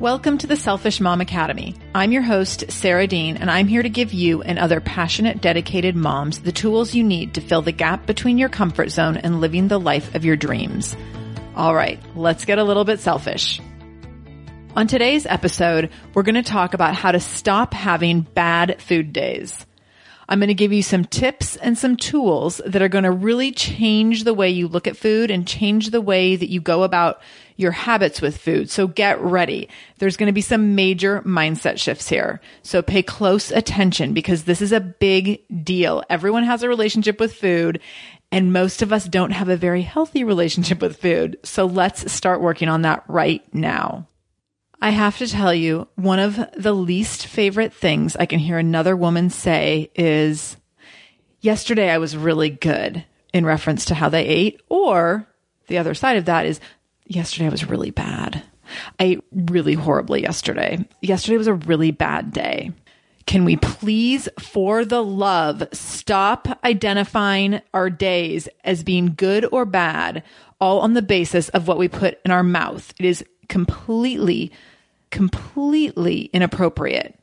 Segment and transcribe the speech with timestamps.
[0.00, 1.74] Welcome to the Selfish Mom Academy.
[1.92, 5.96] I'm your host, Sarah Dean, and I'm here to give you and other passionate, dedicated
[5.96, 9.66] moms the tools you need to fill the gap between your comfort zone and living
[9.66, 10.96] the life of your dreams.
[11.56, 13.60] All right, let's get a little bit selfish.
[14.76, 19.66] On today's episode, we're going to talk about how to stop having bad food days.
[20.28, 23.50] I'm going to give you some tips and some tools that are going to really
[23.50, 27.20] change the way you look at food and change the way that you go about
[27.58, 28.70] your habits with food.
[28.70, 29.68] So get ready.
[29.98, 32.40] There's going to be some major mindset shifts here.
[32.62, 36.04] So pay close attention because this is a big deal.
[36.08, 37.80] Everyone has a relationship with food
[38.30, 41.36] and most of us don't have a very healthy relationship with food.
[41.42, 44.06] So let's start working on that right now.
[44.80, 48.96] I have to tell you, one of the least favorite things I can hear another
[48.96, 50.56] woman say is,
[51.40, 54.60] yesterday I was really good in reference to how they ate.
[54.68, 55.26] Or
[55.66, 56.60] the other side of that is,
[57.08, 58.42] yesterday was really bad.
[59.00, 60.86] I ate really horribly yesterday.
[61.00, 62.72] Yesterday was a really bad day.
[63.26, 70.22] Can we please, for the love, stop identifying our days as being good or bad,
[70.60, 72.94] all on the basis of what we put in our mouth?
[72.98, 74.52] It is completely,
[75.10, 77.17] completely inappropriate.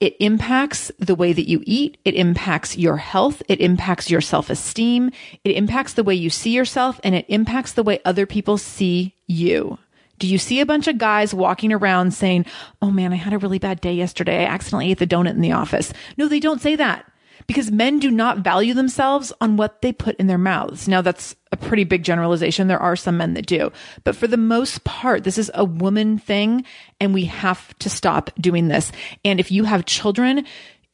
[0.00, 1.98] It impacts the way that you eat.
[2.06, 3.42] It impacts your health.
[3.48, 5.10] It impacts your self esteem.
[5.44, 9.14] It impacts the way you see yourself and it impacts the way other people see
[9.26, 9.78] you.
[10.18, 12.46] Do you see a bunch of guys walking around saying,
[12.80, 14.44] Oh man, I had a really bad day yesterday.
[14.44, 15.92] I accidentally ate the donut in the office.
[16.16, 17.09] No, they don't say that
[17.50, 20.86] because men do not value themselves on what they put in their mouths.
[20.86, 22.68] Now that's a pretty big generalization.
[22.68, 23.72] There are some men that do,
[24.04, 26.64] but for the most part, this is a woman thing
[27.00, 28.92] and we have to stop doing this.
[29.24, 30.46] And if you have children,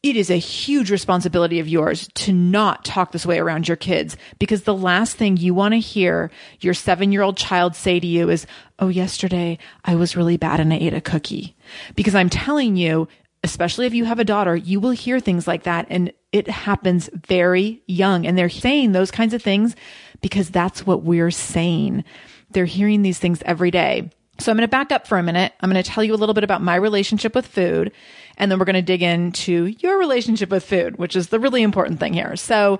[0.02, 4.16] it is a huge responsibility of yours to not talk this way around your kids
[4.38, 6.30] because the last thing you want to hear
[6.60, 8.46] your seven year old child say to you is,
[8.78, 11.54] Oh, yesterday I was really bad and I ate a cookie.
[11.96, 13.08] Because I'm telling you,
[13.46, 15.86] especially if you have a daughter, you will hear things like that.
[15.90, 18.26] And it happens very young.
[18.26, 19.74] And they're saying those kinds of things
[20.20, 22.04] because that's what we're saying.
[22.50, 24.10] They're hearing these things every day.
[24.38, 25.54] So I'm going to back up for a minute.
[25.60, 27.90] I'm going to tell you a little bit about my relationship with food.
[28.36, 31.62] And then we're going to dig into your relationship with food, which is the really
[31.62, 32.36] important thing here.
[32.36, 32.78] So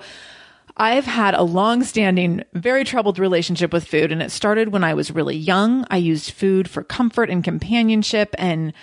[0.77, 4.13] I've had a long standing, very troubled relationship with food.
[4.13, 5.86] And it started when I was really young.
[5.91, 8.75] I used food for comfort and companionship and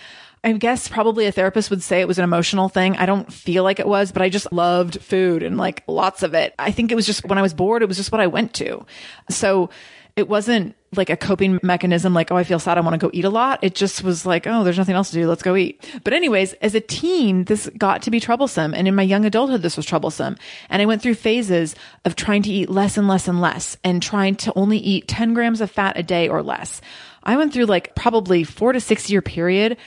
[0.44, 2.98] I guess probably a therapist would say it was an emotional thing.
[2.98, 6.34] I don't feel like it was, but I just loved food and like lots of
[6.34, 6.54] it.
[6.60, 8.54] I think it was just when I was bored, it was just what I went
[8.56, 8.86] to.
[9.30, 9.70] So
[10.16, 12.78] it wasn't like a coping mechanism like, oh, I feel sad.
[12.78, 13.60] I want to go eat a lot.
[13.64, 15.28] It just was like, oh, there's nothing else to do.
[15.28, 15.84] Let's go eat.
[16.04, 18.76] But anyways, as a teen, this got to be troublesome.
[18.76, 20.38] And in my young adulthood, this was troublesome.
[20.70, 21.76] And I went through phases
[22.06, 25.34] of trying to eat less and less and less and trying to only eat 10
[25.34, 26.80] grams of fat a day or less.
[27.24, 29.78] I went through like probably four to six year period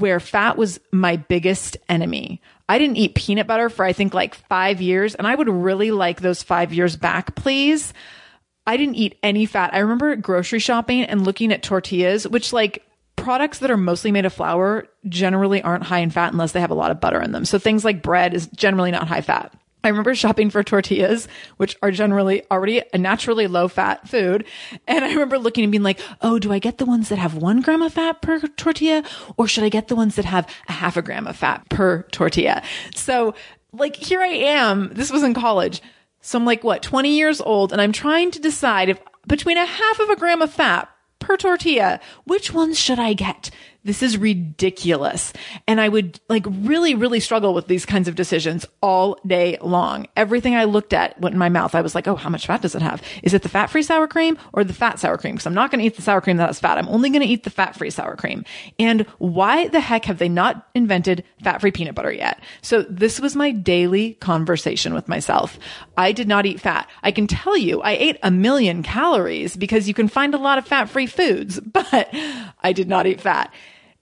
[0.00, 2.40] where fat was my biggest enemy.
[2.68, 5.90] I didn't eat peanut butter for I think like five years, and I would really
[5.90, 7.92] like those five years back, please.
[8.66, 9.74] I didn't eat any fat.
[9.74, 12.84] I remember grocery shopping and looking at tortillas, which like
[13.14, 16.70] products that are mostly made of flour generally aren't high in fat unless they have
[16.70, 17.44] a lot of butter in them.
[17.44, 19.54] So things like bread is generally not high fat.
[19.86, 21.28] I remember shopping for tortillas,
[21.58, 24.44] which are generally already a naturally low fat food.
[24.88, 27.34] And I remember looking and being like, oh, do I get the ones that have
[27.34, 29.04] one gram of fat per tortilla?
[29.36, 32.02] Or should I get the ones that have a half a gram of fat per
[32.10, 32.64] tortilla?
[32.96, 33.36] So
[33.72, 34.90] like here I am.
[34.92, 35.80] This was in college.
[36.20, 38.98] So I'm like, what, 20 years old and I'm trying to decide if
[39.28, 40.88] between a half of a gram of fat
[41.20, 43.50] per tortilla, which ones should I get?
[43.86, 45.32] This is ridiculous.
[45.68, 50.08] And I would like really, really struggle with these kinds of decisions all day long.
[50.16, 51.76] Everything I looked at went in my mouth.
[51.76, 53.00] I was like, oh, how much fat does it have?
[53.22, 55.36] Is it the fat free sour cream or the fat sour cream?
[55.36, 56.78] Because I'm not going to eat the sour cream that has fat.
[56.78, 58.44] I'm only going to eat the fat free sour cream.
[58.76, 62.40] And why the heck have they not invented fat free peanut butter yet?
[62.62, 65.60] So this was my daily conversation with myself.
[65.96, 66.90] I did not eat fat.
[67.04, 70.58] I can tell you I ate a million calories because you can find a lot
[70.58, 72.08] of fat free foods, but
[72.64, 73.54] I did not eat fat.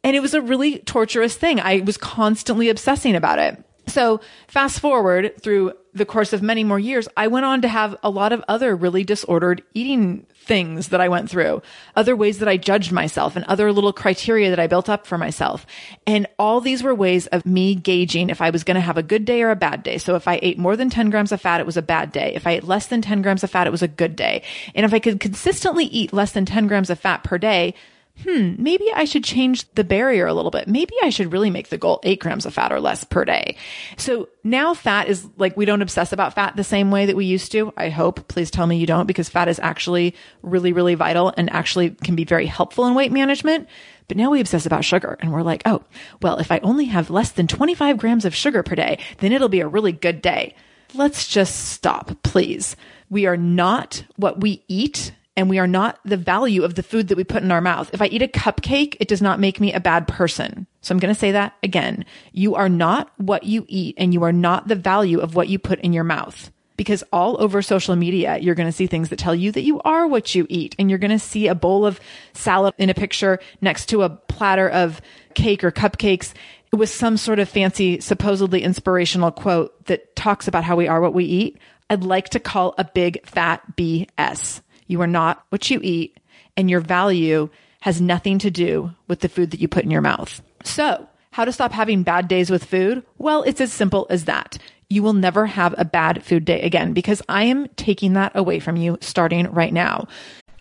[0.04, 1.58] And it was a really torturous thing.
[1.58, 3.64] I was constantly obsessing about it.
[3.86, 7.96] So fast forward through the course of many more years, I went on to have
[8.02, 11.62] a lot of other really disordered eating things that I went through,
[11.94, 15.16] other ways that I judged myself and other little criteria that I built up for
[15.16, 15.66] myself.
[16.06, 19.02] And all these were ways of me gauging if I was going to have a
[19.02, 19.98] good day or a bad day.
[19.98, 22.32] So if I ate more than 10 grams of fat, it was a bad day.
[22.34, 24.42] If I ate less than 10 grams of fat, it was a good day.
[24.74, 27.74] And if I could consistently eat less than 10 grams of fat per day,
[28.22, 30.68] hmm, maybe I should change the barrier a little bit.
[30.68, 33.56] Maybe I should really make the goal eight grams of fat or less per day.
[33.96, 37.24] So now fat is like, we don't obsess about fat the same way that we
[37.24, 37.72] used to.
[37.76, 38.28] I hope.
[38.28, 42.14] Please tell me you don't because fat is actually really, really vital and actually can
[42.14, 43.68] be very helpful in weight management.
[44.06, 45.82] But now we obsess about sugar and we're like, oh,
[46.22, 49.48] well, if I only have less than 25 grams of sugar per day, then it'll
[49.48, 50.54] be a really good day.
[50.94, 52.76] Let's just stop, please.
[53.10, 57.08] We are not what we eat and we are not the value of the food
[57.08, 57.90] that we put in our mouth.
[57.92, 60.66] If I eat a cupcake, it does not make me a bad person.
[60.80, 62.04] So I'm going to say that again.
[62.32, 65.58] You are not what you eat and you are not the value of what you
[65.58, 66.50] put in your mouth.
[66.76, 69.80] Because all over social media, you're going to see things that tell you that you
[69.82, 70.74] are what you eat.
[70.78, 72.00] And you're going to see a bowl of
[72.32, 75.00] salad in a picture next to a platter of
[75.34, 76.32] cake or cupcakes
[76.72, 81.14] with some sort of fancy, supposedly inspirational quote that talks about how we are what
[81.14, 81.58] we eat.
[81.90, 84.60] I'd like to call a big fat BS.
[84.86, 86.18] You are not what you eat,
[86.56, 87.48] and your value
[87.80, 90.42] has nothing to do with the food that you put in your mouth.
[90.64, 93.04] So, how to stop having bad days with food?
[93.18, 94.56] Well, it's as simple as that.
[94.88, 98.60] You will never have a bad food day again because I am taking that away
[98.60, 100.06] from you starting right now.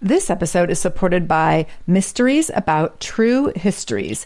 [0.01, 4.25] This episode is supported by Mysteries About True Histories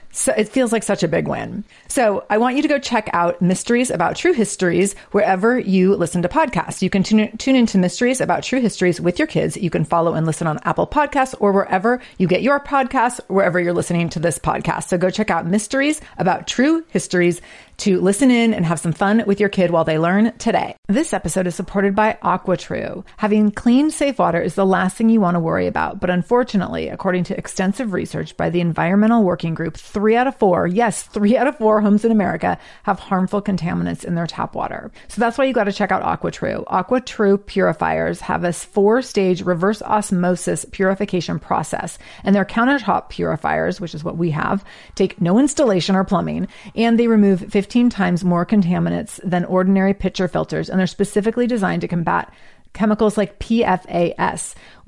[0.11, 1.63] So it feels like such a big win.
[1.87, 6.21] So I want you to go check out Mysteries About True Histories wherever you listen
[6.21, 6.81] to podcasts.
[6.81, 9.57] You can tune, tune into Mysteries About True Histories with your kids.
[9.57, 13.59] You can follow and listen on Apple Podcasts or wherever you get your podcasts, wherever
[13.59, 14.89] you're listening to this podcast.
[14.89, 17.41] So go check out Mysteries About True Histories
[17.81, 20.75] to listen in and have some fun with your kid while they learn today.
[20.87, 23.03] This episode is supported by AquaTrue.
[23.17, 25.99] Having clean, safe water is the last thing you want to worry about.
[25.99, 30.67] But unfortunately, according to extensive research by the Environmental Working Group, three out of four,
[30.67, 34.91] yes, three out of four homes in America have harmful contaminants in their tap water.
[35.07, 36.65] So that's why you got to check out AquaTrue.
[36.65, 43.95] AquaTrue purifiers have a four stage reverse osmosis purification process, and their countertop purifiers, which
[43.95, 48.25] is what we have, take no installation or plumbing, and they remove 50 15 times
[48.25, 52.29] more contaminants than ordinary pitcher filters, and they're specifically designed to combat
[52.73, 54.55] chemicals like PFAS,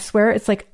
[0.00, 0.66] swear it's like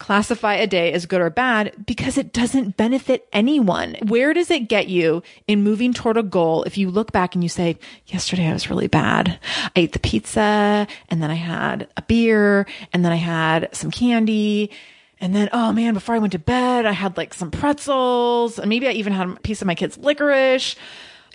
[0.00, 3.94] classify a day as good or bad because it doesn't benefit anyone.
[4.08, 7.44] Where does it get you in moving toward a goal if you look back and
[7.44, 9.38] you say, yesterday I was really bad.
[9.64, 13.92] I ate the pizza and then I had a beer and then I had some
[13.92, 14.72] candy.
[15.20, 18.68] And then, oh man, before I went to bed, I had like some pretzels and
[18.68, 20.76] maybe I even had a piece of my kid's licorice.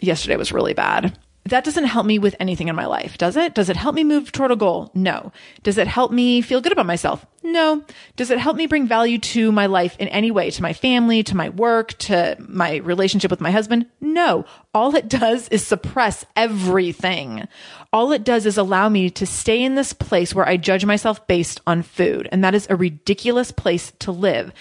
[0.01, 3.53] Yesterday was really bad that doesn't help me with anything in my life, does it?
[3.53, 4.89] Does it help me move toward a goal?
[4.95, 5.31] No.
[5.61, 7.23] Does it help me feel good about myself?
[7.43, 7.83] No.
[8.15, 11.21] Does it help me bring value to my life in any way, to my family,
[11.21, 13.85] to my work, to my relationship with my husband?
[14.01, 14.45] No.
[14.73, 17.47] All it does is suppress everything.
[17.93, 21.27] All it does is allow me to stay in this place where I judge myself
[21.27, 22.27] based on food.
[22.31, 24.51] And that is a ridiculous place to live.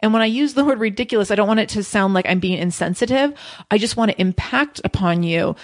[0.00, 2.38] And when I use the word ridiculous, I don't want it to sound like I'm
[2.38, 3.32] being insensitive.
[3.70, 5.56] I just want to impact upon you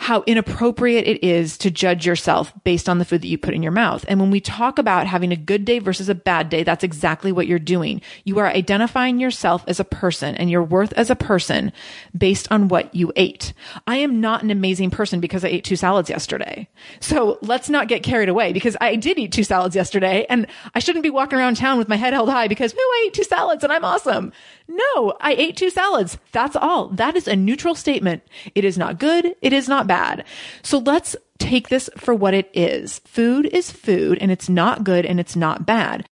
[0.00, 3.62] how inappropriate it is to judge yourself based on the food that you put in
[3.62, 4.02] your mouth.
[4.08, 7.32] And when we talk about having a good day versus a bad day, that's exactly
[7.32, 8.00] what you're doing.
[8.24, 11.70] You are identifying yourself as a person and your worth as a person
[12.16, 13.52] based on what you ate.
[13.86, 16.66] I am not an amazing person because I ate two salads yesterday.
[17.00, 20.78] So let's not get carried away because I did eat two salads yesterday and I
[20.78, 23.24] shouldn't be walking around town with my head held high because, oh, I ate two
[23.24, 24.32] salads and I'm awesome.
[24.66, 26.16] No, I ate two salads.
[26.32, 26.88] That's all.
[26.88, 28.22] That is a neutral statement.
[28.54, 29.36] It is not good.
[29.42, 30.24] It is not bad.
[30.62, 33.00] So let's take this for what it is.
[33.06, 36.06] Food is food and it's not good and it's not bad.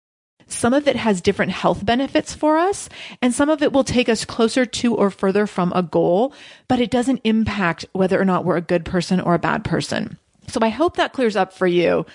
[0.47, 2.89] Some of it has different health benefits for us,
[3.21, 6.33] and some of it will take us closer to or further from a goal,
[6.67, 10.17] but it doesn't impact whether or not we're a good person or a bad person.
[10.47, 12.05] So I hope that clears up for you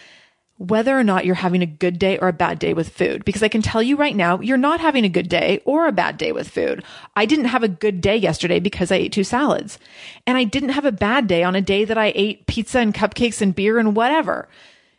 [0.63, 3.25] whether or not you're having a good day or a bad day with food.
[3.25, 5.93] Because I can tell you right now, you're not having a good day or a
[5.93, 6.85] bad day with food.
[7.17, 9.81] I didn't have a good day yesterday because I ate two salads.
[10.25, 12.95] And I didn't have a bad day on a day that I ate pizza and
[12.95, 14.49] cupcakes and beer and whatever.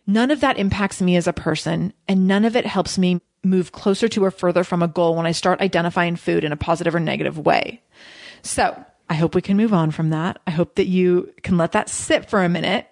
[0.05, 3.71] None of that impacts me as a person, and none of it helps me move
[3.71, 6.93] closer to or further from a goal when I start identifying food in a positive
[6.93, 7.81] or negative way.
[8.41, 10.39] So I hope we can move on from that.
[10.45, 12.85] I hope that you can let that sit for a minute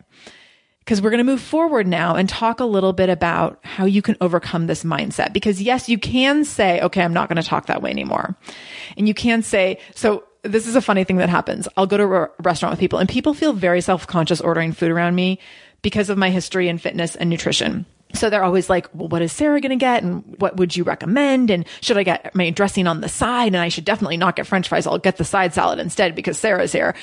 [0.85, 4.01] because we're going to move forward now and talk a little bit about how you
[4.01, 5.31] can overcome this mindset.
[5.31, 8.35] Because yes, you can say, okay, I'm not going to talk that way anymore.
[8.97, 11.67] And you can say, so this is a funny thing that happens.
[11.77, 15.15] I'll go to a restaurant with people and people feel very self-conscious ordering food around
[15.15, 15.39] me
[15.83, 17.85] because of my history in fitness and nutrition.
[18.13, 20.03] So they're always like, well, what is Sarah going to get?
[20.03, 21.49] And what would you recommend?
[21.49, 23.47] And should I get my dressing on the side?
[23.47, 24.85] And I should definitely not get french fries.
[24.85, 26.93] I'll get the side salad instead because Sarah's here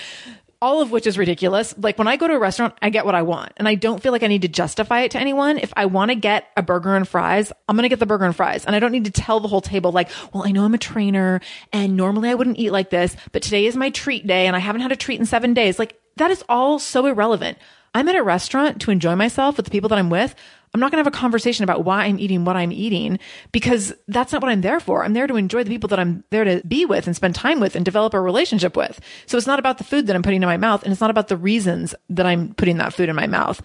[0.60, 1.74] all of which is ridiculous.
[1.78, 4.02] Like when I go to a restaurant, I get what I want and I don't
[4.02, 5.58] feel like I need to justify it to anyone.
[5.58, 8.24] If I want to get a burger and fries, I'm going to get the burger
[8.24, 8.64] and fries.
[8.64, 10.78] And I don't need to tell the whole table like, well, I know I'm a
[10.78, 11.40] trainer
[11.72, 14.58] and normally I wouldn't eat like this, but today is my treat day and I
[14.58, 15.78] haven't had a treat in seven days.
[15.78, 17.58] Like that is all so irrelevant.
[17.94, 20.34] I'm at a restaurant to enjoy myself with the people that I'm with.
[20.74, 23.18] I'm not going to have a conversation about why I'm eating what I'm eating
[23.52, 25.04] because that's not what I'm there for.
[25.04, 27.60] I'm there to enjoy the people that I'm there to be with and spend time
[27.60, 29.00] with and develop a relationship with.
[29.26, 31.10] So it's not about the food that I'm putting in my mouth and it's not
[31.10, 33.62] about the reasons that I'm putting that food in my mouth.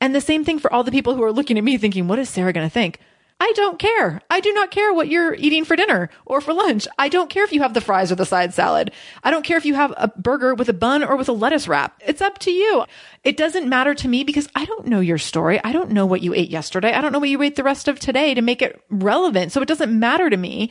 [0.00, 2.18] And the same thing for all the people who are looking at me thinking, what
[2.18, 3.00] is Sarah going to think?
[3.38, 4.22] I don't care.
[4.30, 6.88] I do not care what you're eating for dinner or for lunch.
[6.98, 8.92] I don't care if you have the fries or the side salad.
[9.22, 11.68] I don't care if you have a burger with a bun or with a lettuce
[11.68, 12.00] wrap.
[12.06, 12.84] It's up to you.
[13.24, 15.62] It doesn't matter to me because I don't know your story.
[15.62, 16.92] I don't know what you ate yesterday.
[16.92, 19.52] I don't know what you ate the rest of today to make it relevant.
[19.52, 20.70] So it doesn't matter to me.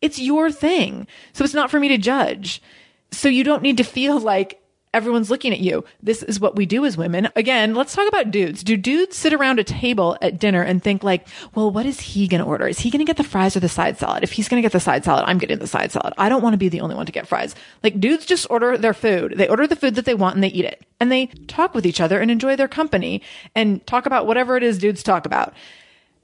[0.00, 1.06] It's your thing.
[1.34, 2.62] So it's not for me to judge.
[3.10, 4.62] So you don't need to feel like
[4.94, 5.84] everyone's looking at you.
[6.02, 7.28] This is what we do as women.
[7.36, 8.64] Again, let's talk about dudes.
[8.64, 12.26] Do dudes sit around a table at dinner and think like, well, what is he
[12.26, 12.66] going to order?
[12.66, 14.22] Is he going to get the fries or the side salad?
[14.22, 16.14] If he's going to get the side salad, I'm getting the side salad.
[16.16, 17.54] I don't want to be the only one to get fries.
[17.82, 19.34] Like dudes just order their food.
[19.36, 20.84] They order the food that they want and they eat it.
[20.98, 23.22] And they talk with each other and enjoy their company
[23.54, 25.52] and talk about whatever it is dudes talk about.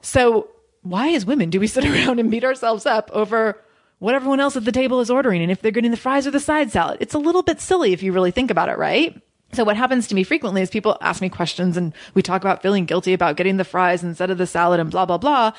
[0.00, 0.48] So
[0.82, 3.60] why as women do we sit around and beat ourselves up over
[4.02, 6.32] what everyone else at the table is ordering and if they're getting the fries or
[6.32, 6.96] the side salad.
[6.98, 9.16] It's a little bit silly if you really think about it, right?
[9.52, 12.62] So what happens to me frequently is people ask me questions and we talk about
[12.62, 15.52] feeling guilty about getting the fries instead of the salad and blah, blah, blah.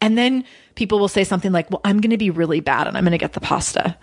[0.00, 0.44] And then
[0.76, 3.10] people will say something like, well, I'm going to be really bad and I'm going
[3.10, 3.98] to get the pasta.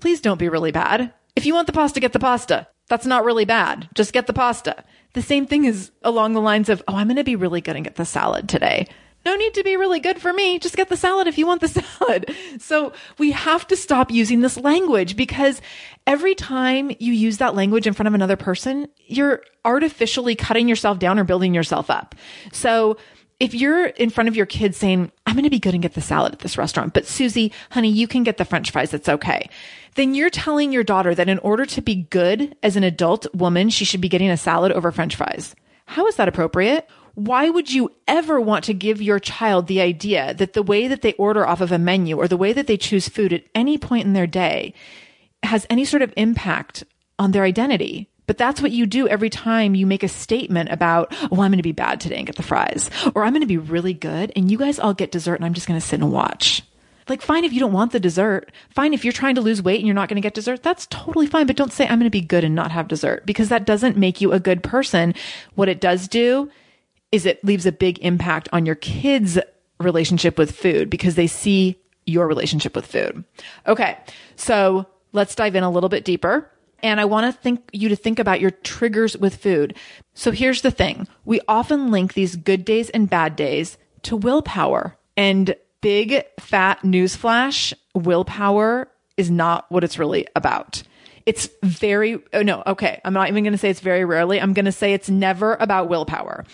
[0.00, 1.12] Please don't be really bad.
[1.36, 2.66] If you want the pasta, get the pasta.
[2.88, 3.88] That's not really bad.
[3.94, 4.82] Just get the pasta.
[5.12, 7.76] The same thing is along the lines of, oh, I'm going to be really good
[7.76, 8.88] and get the salad today
[9.24, 10.58] no need to be really good for me.
[10.58, 12.34] Just get the salad if you want the salad.
[12.58, 15.60] So we have to stop using this language because
[16.06, 20.98] every time you use that language in front of another person, you're artificially cutting yourself
[20.98, 22.14] down or building yourself up.
[22.52, 22.96] So
[23.40, 25.94] if you're in front of your kids saying, I'm going to be good and get
[25.94, 28.92] the salad at this restaurant, but Susie, honey, you can get the french fries.
[28.92, 29.48] It's okay.
[29.94, 33.70] Then you're telling your daughter that in order to be good as an adult woman,
[33.70, 35.54] she should be getting a salad over french fries.
[35.86, 36.88] How is that appropriate?
[37.14, 41.02] Why would you ever want to give your child the idea that the way that
[41.02, 43.78] they order off of a menu or the way that they choose food at any
[43.78, 44.74] point in their day
[45.42, 46.84] has any sort of impact
[47.18, 48.08] on their identity?
[48.26, 51.56] But that's what you do every time you make a statement about, oh, I'm going
[51.56, 54.32] to be bad today and get the fries, or I'm going to be really good
[54.36, 56.62] and you guys all get dessert and I'm just going to sit and watch.
[57.08, 58.52] Like, fine if you don't want the dessert.
[58.68, 60.62] Fine if you're trying to lose weight and you're not going to get dessert.
[60.62, 61.48] That's totally fine.
[61.48, 63.96] But don't say, I'm going to be good and not have dessert because that doesn't
[63.96, 65.14] make you a good person.
[65.56, 66.52] What it does do
[67.12, 69.38] is it leaves a big impact on your kids'
[69.78, 73.24] relationship with food because they see your relationship with food.
[73.66, 73.96] Okay.
[74.36, 76.50] So let's dive in a little bit deeper.
[76.82, 79.76] And I want to think you to think about your triggers with food.
[80.14, 81.06] So here's the thing.
[81.24, 87.74] We often link these good days and bad days to willpower and big fat newsflash.
[87.94, 90.82] Willpower is not what it's really about.
[91.26, 93.00] It's very, oh no, okay.
[93.04, 94.40] I'm not even going to say it's very rarely.
[94.40, 96.46] I'm going to say it's never about willpower.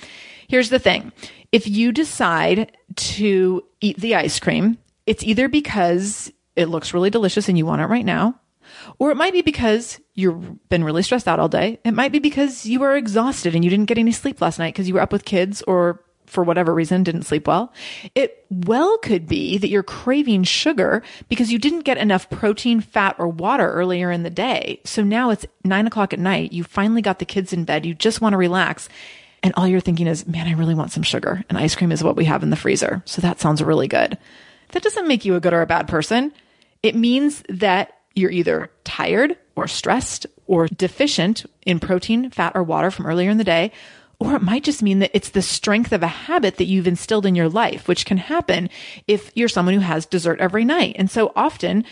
[0.49, 1.13] Here's the thing.
[1.53, 7.49] If you decide to eat the ice cream, it's either because it looks really delicious
[7.49, 8.41] and you want it right now,
[8.99, 11.79] or it might be because you've been really stressed out all day.
[11.85, 14.75] It might be because you are exhausted and you didn't get any sleep last night
[14.75, 17.73] because you were up with kids or for whatever reason didn't sleep well.
[18.15, 23.15] It well could be that you're craving sugar because you didn't get enough protein, fat,
[23.19, 24.81] or water earlier in the day.
[24.85, 26.53] So now it's nine o'clock at night.
[26.53, 27.87] You finally got the kids in bed.
[27.87, 28.89] You just want to relax
[29.43, 32.03] and all you're thinking is, man, I really want some sugar and ice cream is
[32.03, 33.03] what we have in the freezer.
[33.05, 34.19] So that sounds really good.
[34.73, 36.33] That doesn't make you a good or a bad person.
[36.83, 42.91] It means that you're either tired or stressed or deficient in protein, fat, or water
[42.91, 43.73] from earlier in the day.
[44.19, 47.27] Or it might just mean that it's the strength of a habit that you've instilled
[47.27, 48.71] in your life, which can happen
[49.07, 50.97] if you're someone who has dessert every night.
[50.99, 51.85] And so often,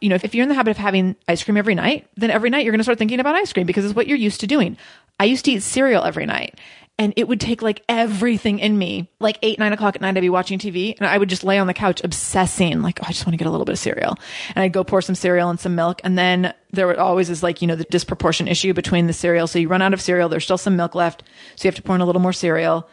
[0.00, 2.48] you know, if you're in the habit of having ice cream every night, then every
[2.48, 4.46] night you're going to start thinking about ice cream because it's what you're used to
[4.46, 4.78] doing.
[5.20, 6.58] I used to eat cereal every night
[6.98, 9.10] and it would take like everything in me.
[9.20, 11.58] Like eight, nine o'clock at night, I'd be watching TV and I would just lay
[11.58, 13.78] on the couch obsessing, like, oh, I just want to get a little bit of
[13.78, 14.16] cereal.
[14.54, 16.00] And I'd go pour some cereal and some milk.
[16.04, 19.46] And then there would always is like, you know, the disproportion issue between the cereal.
[19.46, 20.30] So you run out of cereal.
[20.30, 21.22] There's still some milk left.
[21.56, 22.88] So you have to pour in a little more cereal.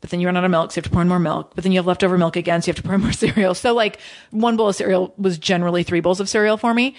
[0.00, 1.52] But then you run out of milk, so you have to pour in more milk.
[1.54, 3.54] But then you have leftover milk again, so you have to pour in more cereal.
[3.54, 6.96] So like one bowl of cereal was generally three bowls of cereal for me.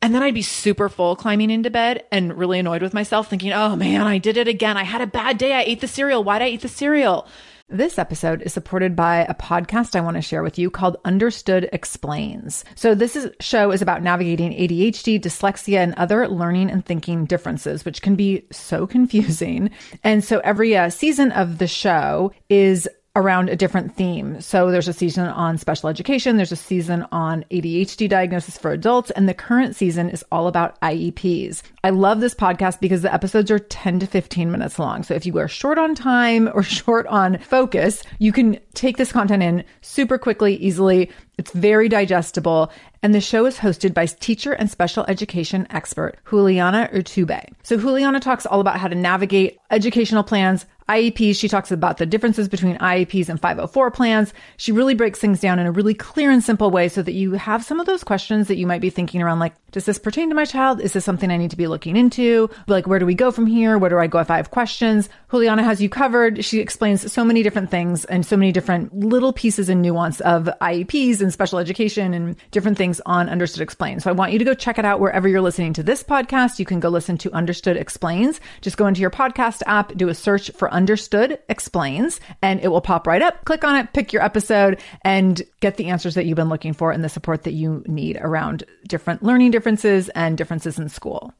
[0.00, 3.52] And then I'd be super full climbing into bed and really annoyed with myself, thinking,
[3.52, 4.76] oh man, I did it again.
[4.76, 5.54] I had a bad day.
[5.54, 6.22] I ate the cereal.
[6.22, 7.26] Why'd I eat the cereal?
[7.70, 11.68] This episode is supported by a podcast I want to share with you called Understood
[11.70, 12.64] Explains.
[12.76, 17.84] So this is, show is about navigating ADHD, dyslexia, and other learning and thinking differences,
[17.84, 19.68] which can be so confusing.
[20.02, 24.40] And so every uh, season of the show is around a different theme.
[24.40, 29.10] So there's a season on special education, there's a season on ADHD diagnosis for adults,
[29.10, 31.62] and the current season is all about IEPs.
[31.82, 35.02] I love this podcast because the episodes are 10 to 15 minutes long.
[35.02, 39.10] So if you are short on time or short on focus, you can take this
[39.10, 41.10] content in super quickly, easily.
[41.38, 42.70] It's very digestible.
[43.02, 47.52] And the show is hosted by teacher and special education expert Juliana Urtubey.
[47.62, 51.36] So Juliana talks all about how to navigate educational plans, IEPs.
[51.36, 54.32] She talks about the differences between IEPs and 504 plans.
[54.56, 57.32] She really breaks things down in a really clear and simple way so that you
[57.32, 60.30] have some of those questions that you might be thinking around like, does this pertain
[60.30, 60.80] to my child?
[60.80, 62.48] Is this something I need to be looking into?
[62.66, 63.76] Like, where do we go from here?
[63.76, 65.10] Where do I go if I have questions?
[65.30, 66.44] Juliana has you covered.
[66.44, 70.48] She explains so many different things and so many different little pieces and nuance of
[70.62, 74.04] IEPs and special education and different things on Understood Explains.
[74.04, 76.58] So I want you to go check it out wherever you're listening to this podcast.
[76.58, 78.40] You can go listen to Understood Explains.
[78.60, 82.80] Just go into your podcast app, do a search for Understood Explains, and it will
[82.80, 83.44] pop right up.
[83.44, 86.92] Click on it, pick your episode, and get the answers that you've been looking for
[86.92, 91.32] and the support that you need around different learning differences and differences in school.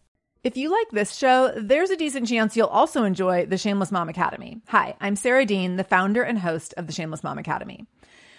[0.44, 4.08] If you like this show, there's a decent chance you'll also enjoy the Shameless Mom
[4.08, 4.60] Academy.
[4.68, 7.86] Hi, I'm Sarah Dean, the founder and host of the Shameless Mom Academy.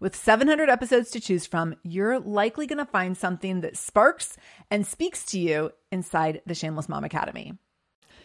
[0.00, 4.36] With 700 episodes to choose from, you're likely going to find something that sparks
[4.70, 7.56] and speaks to you inside the Shameless Mom Academy.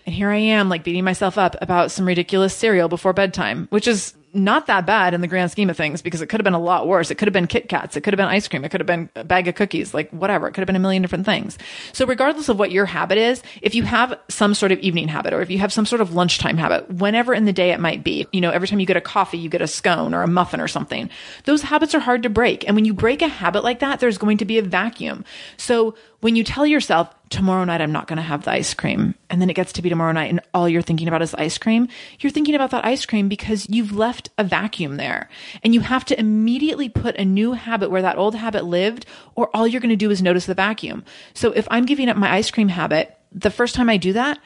[0.06, 3.88] And here I am, like beating myself up about some ridiculous cereal before bedtime, which
[3.88, 6.54] is not that bad in the grand scheme of things because it could have been
[6.54, 7.10] a lot worse.
[7.10, 7.98] It could have been Kit Kats.
[7.98, 8.64] It could have been ice cream.
[8.64, 10.48] It could have been a bag of cookies, like whatever.
[10.48, 11.58] It could have been a million different things.
[11.94, 15.34] So regardless of what your habit is, if you have some sort of evening habit
[15.34, 18.04] or if you have some sort of lunchtime habit, whenever in the day it might
[18.04, 20.28] be, you know, every time you get a coffee, you get a scone or a
[20.28, 21.10] muffin or something,
[21.46, 22.68] those habits are hard to break.
[22.68, 25.26] And when you break a habit like that, there's going to be a vacuum.
[25.58, 29.16] So when you tell yourself, tomorrow night I'm not going to have the ice cream,
[29.30, 31.58] and then it gets to be tomorrow night and all you're thinking about is ice
[31.58, 31.88] cream,
[32.20, 35.30] you're thinking about that ice cream because you've left a vacuum there.
[35.64, 39.06] And you have to immediately put a new habit where that old habit lived,
[39.36, 41.06] or all you're going to do is notice the vacuum.
[41.34, 44.40] So if I'm giving up my ice cream habit, the first time I do that,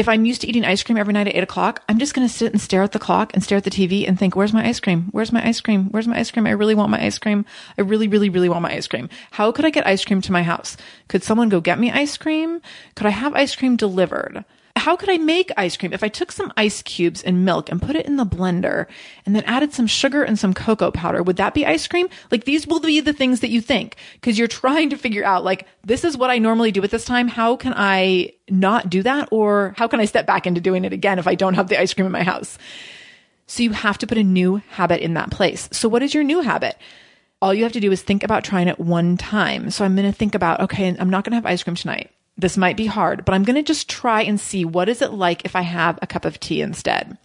[0.00, 2.26] if I'm used to eating ice cream every night at eight o'clock, I'm just going
[2.26, 4.54] to sit and stare at the clock and stare at the TV and think, where's
[4.54, 5.08] my ice cream?
[5.10, 5.90] Where's my ice cream?
[5.90, 6.46] Where's my ice cream?
[6.46, 7.44] I really want my ice cream.
[7.76, 9.10] I really, really, really want my ice cream.
[9.32, 10.78] How could I get ice cream to my house?
[11.08, 12.62] Could someone go get me ice cream?
[12.94, 14.42] Could I have ice cream delivered?
[14.80, 17.82] How could I make ice cream if I took some ice cubes and milk and
[17.82, 18.86] put it in the blender
[19.26, 21.22] and then added some sugar and some cocoa powder?
[21.22, 22.08] Would that be ice cream?
[22.30, 25.44] Like these will be the things that you think because you're trying to figure out
[25.44, 27.28] like, this is what I normally do at this time.
[27.28, 29.28] How can I not do that?
[29.30, 31.78] Or how can I step back into doing it again if I don't have the
[31.78, 32.56] ice cream in my house?
[33.48, 35.68] So you have to put a new habit in that place.
[35.72, 36.78] So what is your new habit?
[37.42, 39.70] All you have to do is think about trying it one time.
[39.70, 42.10] So I'm going to think about, okay, I'm not going to have ice cream tonight
[42.40, 45.12] this might be hard, but I'm going to just try and see what is it
[45.12, 47.18] like if I have a cup of tea instead.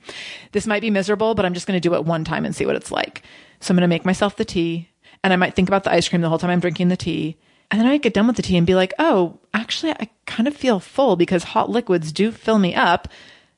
[0.51, 2.65] This might be miserable, but I'm just going to do it one time and see
[2.65, 3.23] what it's like.
[3.59, 4.89] So I'm going to make myself the tea
[5.23, 7.37] and I might think about the ice cream the whole time I'm drinking the tea.
[7.71, 10.47] And then I get done with the tea and be like, oh, actually, I kind
[10.47, 13.07] of feel full because hot liquids do fill me up.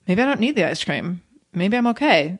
[0.08, 1.22] Maybe I don't need the ice cream.
[1.54, 2.40] Maybe I'm okay.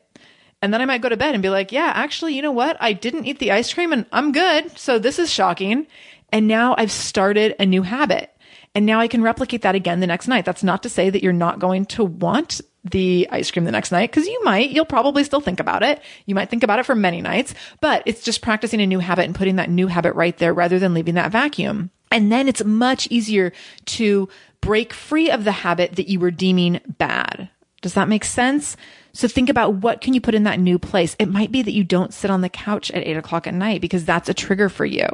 [0.62, 2.76] And then I might go to bed and be like, yeah, actually, you know what?
[2.80, 4.78] I didn't eat the ice cream and I'm good.
[4.78, 5.86] So this is shocking.
[6.32, 8.34] And now I've started a new habit.
[8.78, 10.44] And now I can replicate that again the next night.
[10.44, 13.90] That's not to say that you're not going to want the ice cream the next
[13.90, 16.00] night because you might, you'll probably still think about it.
[16.26, 19.24] You might think about it for many nights, but it's just practicing a new habit
[19.24, 21.90] and putting that new habit right there rather than leaving that vacuum.
[22.12, 23.52] And then it's much easier
[23.86, 24.28] to
[24.60, 27.48] break free of the habit that you were deeming bad.
[27.82, 28.76] Does that make sense?
[29.12, 31.16] So think about what can you put in that new place.
[31.18, 33.80] It might be that you don't sit on the couch at eight o'clock at night
[33.80, 35.06] because that's a trigger for you.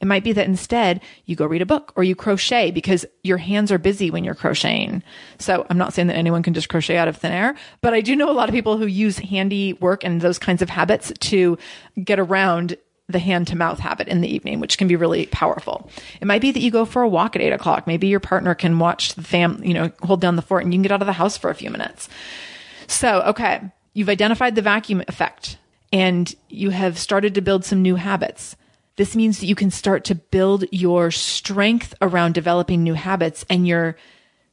[0.00, 3.38] It might be that instead you go read a book or you crochet because your
[3.38, 5.02] hands are busy when you're crocheting.
[5.38, 8.00] So I'm not saying that anyone can just crochet out of thin air, but I
[8.00, 11.12] do know a lot of people who use handy work and those kinds of habits
[11.18, 11.58] to
[12.02, 12.76] get around
[13.08, 15.90] the hand to mouth habit in the evening, which can be really powerful.
[16.20, 17.86] It might be that you go for a walk at eight o'clock.
[17.86, 20.78] Maybe your partner can watch the fam, you know, hold down the fort and you
[20.78, 22.08] can get out of the house for a few minutes.
[22.92, 23.62] So, okay,
[23.94, 25.58] you've identified the vacuum effect
[25.92, 28.54] and you have started to build some new habits.
[28.96, 33.66] This means that you can start to build your strength around developing new habits and
[33.66, 33.96] your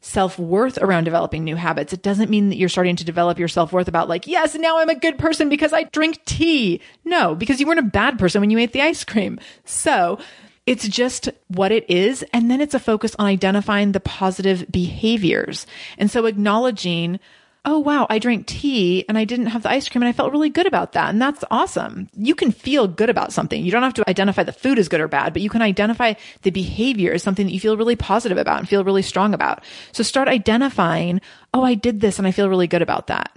[0.02, 1.92] self worth around developing new habits.
[1.92, 4.80] It doesn't mean that you're starting to develop your self worth about like, yes, now
[4.80, 6.82] I'm a good person because I drink tea.
[7.04, 9.40] No, because you weren't a bad person when you ate the ice cream.
[9.66, 10.18] So
[10.66, 12.24] it's just what it is.
[12.32, 15.68] And then it's a focus on identifying the positive behaviors.
[15.98, 17.20] And so acknowledging
[17.66, 20.32] oh, wow, I drank tea and I didn't have the ice cream and I felt
[20.32, 21.10] really good about that.
[21.10, 22.10] And that's awesome.
[22.16, 23.64] You can feel good about something.
[23.64, 26.14] You don't have to identify the food as good or bad, but you can identify
[26.44, 29.64] the behavior as something that you feel really positive about and feel really strong about.
[29.92, 31.22] So start identifying,
[31.54, 33.32] oh, I did this and I feel really good about that.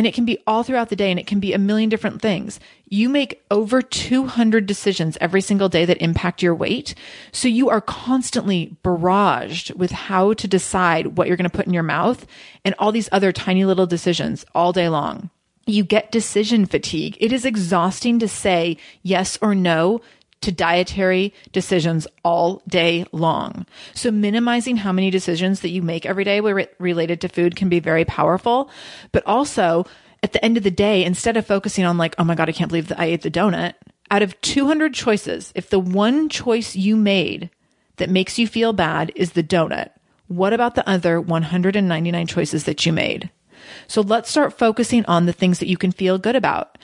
[0.00, 2.22] And it can be all throughout the day and it can be a million different
[2.22, 2.58] things.
[2.86, 6.94] You make over 200 decisions every single day that impact your weight.
[7.32, 11.74] So you are constantly barraged with how to decide what you're going to put in
[11.74, 12.26] your mouth
[12.64, 15.28] and all these other tiny little decisions all day long.
[15.66, 17.18] You get decision fatigue.
[17.20, 20.00] It is exhausting to say yes or no
[20.40, 23.66] to dietary decisions all day long.
[23.94, 27.80] So minimizing how many decisions that you make every day related to food can be
[27.80, 28.70] very powerful,
[29.12, 29.86] but also
[30.22, 32.52] at the end of the day, instead of focusing on like, oh my God, I
[32.52, 33.74] can't believe that I ate the donut,
[34.10, 37.48] out of 200 choices, if the one choice you made
[37.96, 39.90] that makes you feel bad is the donut,
[40.26, 43.30] what about the other 199 choices that you made?
[43.86, 46.78] So let's start focusing on the things that you can feel good about.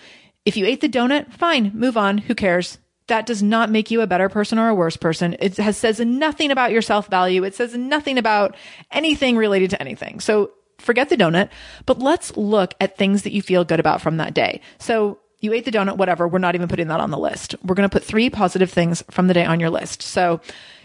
[0.45, 2.19] If you ate the donut, fine, move on.
[2.19, 2.79] Who cares?
[3.09, 5.37] That does not make you a better person or a worse person.
[5.38, 7.45] It has says nothing about your self value.
[7.45, 8.57] It says nothing about
[8.90, 10.21] anything related to anything.
[10.21, 11.51] So forget the donut,
[11.87, 14.61] but let's look at things that you feel good about from that day.
[14.79, 16.27] So you ate the donut, whatever.
[16.27, 17.55] We're not even putting that on the list.
[17.62, 20.03] We're going to put three positive things from the day on your list.
[20.03, 20.40] So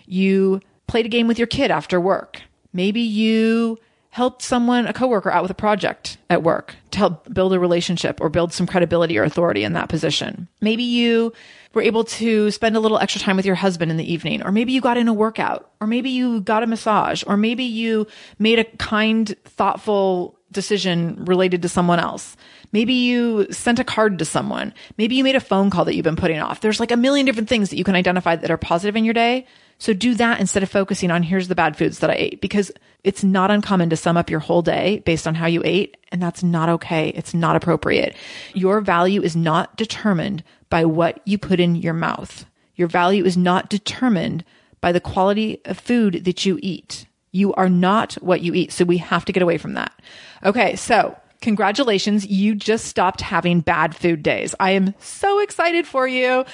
[0.05, 2.41] you played a game with your kid after work.
[2.73, 3.79] Maybe you
[4.11, 8.19] helped someone, a coworker out with a project at work to help build a relationship
[8.19, 10.49] or build some credibility or authority in that position.
[10.59, 11.31] Maybe you
[11.73, 14.51] were able to spend a little extra time with your husband in the evening, or
[14.51, 18.05] maybe you got in a workout, or maybe you got a massage, or maybe you
[18.37, 22.35] made a kind, thoughtful decision related to someone else.
[22.73, 24.73] Maybe you sent a card to someone.
[24.97, 26.59] Maybe you made a phone call that you've been putting off.
[26.59, 29.13] There's like a million different things that you can identify that are positive in your
[29.13, 29.45] day.
[29.81, 32.71] So do that instead of focusing on here's the bad foods that I ate because
[33.03, 35.97] it's not uncommon to sum up your whole day based on how you ate.
[36.11, 37.09] And that's not okay.
[37.09, 38.15] It's not appropriate.
[38.53, 42.45] Your value is not determined by what you put in your mouth.
[42.75, 44.45] Your value is not determined
[44.81, 47.07] by the quality of food that you eat.
[47.31, 48.71] You are not what you eat.
[48.71, 49.99] So we have to get away from that.
[50.43, 50.75] Okay.
[50.75, 52.27] So congratulations.
[52.27, 54.53] You just stopped having bad food days.
[54.59, 56.45] I am so excited for you.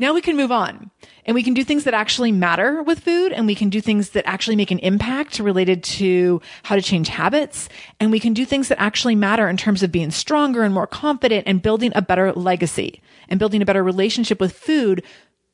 [0.00, 0.90] Now we can move on
[1.26, 4.10] and we can do things that actually matter with food and we can do things
[4.10, 7.68] that actually make an impact related to how to change habits.
[8.00, 10.86] And we can do things that actually matter in terms of being stronger and more
[10.86, 15.04] confident and building a better legacy and building a better relationship with food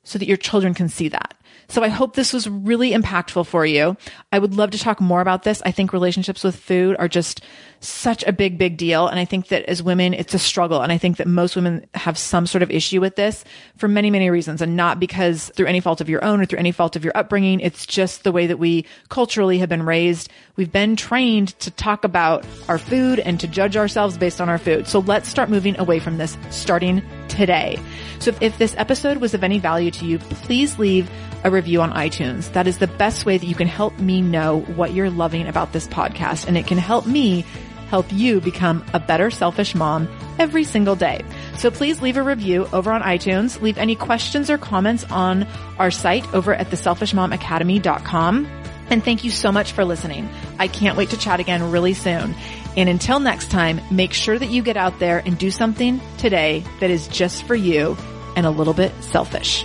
[0.04, 1.34] so that your children can see that.
[1.68, 3.96] So I hope this was really impactful for you.
[4.30, 5.60] I would love to talk more about this.
[5.66, 7.40] I think relationships with food are just
[7.86, 9.06] such a big, big deal.
[9.06, 10.82] And I think that as women, it's a struggle.
[10.82, 13.44] And I think that most women have some sort of issue with this
[13.76, 16.58] for many, many reasons and not because through any fault of your own or through
[16.58, 17.60] any fault of your upbringing.
[17.60, 20.30] It's just the way that we culturally have been raised.
[20.56, 24.58] We've been trained to talk about our food and to judge ourselves based on our
[24.58, 24.86] food.
[24.88, 27.78] So let's start moving away from this starting today.
[28.18, 31.10] So if, if this episode was of any value to you, please leave
[31.44, 32.52] a review on iTunes.
[32.52, 35.72] That is the best way that you can help me know what you're loving about
[35.72, 37.44] this podcast and it can help me
[37.88, 41.22] help you become a better selfish mom every single day.
[41.58, 43.60] So please leave a review over on iTunes.
[43.60, 45.46] Leave any questions or comments on
[45.78, 48.46] our site over at theselfishmomacademy.com.
[48.88, 50.28] And thank you so much for listening.
[50.58, 52.34] I can't wait to chat again really soon.
[52.76, 56.62] And until next time, make sure that you get out there and do something today
[56.80, 57.96] that is just for you
[58.36, 59.64] and a little bit selfish.